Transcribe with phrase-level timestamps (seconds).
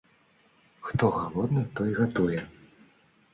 [0.87, 2.41] Хто галодны, той гатуе.